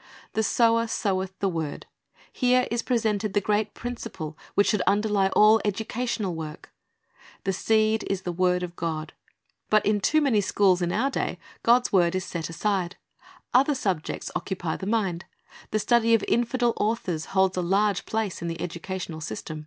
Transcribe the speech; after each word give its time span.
"^ 0.00 0.32
"The 0.34 0.44
sower 0.44 0.86
soweth 0.86 1.36
the 1.40 1.48
word." 1.48 1.86
Here 2.32 2.68
is 2.70 2.84
presented 2.84 3.34
the 3.34 3.40
great 3.40 3.74
principle 3.74 4.38
which 4.54 4.68
should 4.68 4.80
underlie 4.82 5.26
all 5.30 5.60
educational 5.64 6.36
work. 6.36 6.72
"The 7.42 7.52
seed 7.52 8.04
is 8.08 8.22
the 8.22 8.30
word 8.30 8.62
of 8.62 8.76
God." 8.76 9.12
But 9.70 9.84
in 9.84 9.98
too 10.00 10.20
many 10.20 10.40
schools 10.40 10.82
of 10.82 10.92
our 10.92 11.10
day 11.10 11.36
God's 11.64 11.92
word 11.92 12.14
is 12.14 12.24
set 12.24 12.48
aside. 12.48 12.94
Other 13.52 13.74
subjects 13.74 14.30
occupy 14.36 14.76
the 14.76 14.86
mind. 14.86 15.24
The 15.72 15.80
study 15.80 16.14
of 16.14 16.22
infidel 16.28 16.74
authors 16.76 17.24
holds 17.34 17.56
a 17.56 17.60
large 17.60 18.06
place 18.06 18.40
in 18.40 18.46
the 18.46 18.60
educational 18.60 19.20
system. 19.20 19.66